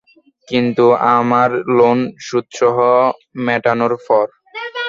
[0.47, 0.85] কিন্তু
[1.15, 2.77] আমার লোন সুদসহ
[3.45, 4.27] মেটানোর পর।